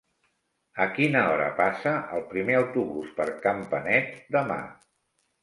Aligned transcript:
A 0.85 0.87
quina 0.95 1.19
hora 1.33 1.49
passa 1.59 1.93
el 2.15 2.23
primer 2.33 2.57
autobús 2.61 3.13
per 3.21 3.29
Campanet 3.45 4.11
demà? 4.39 4.59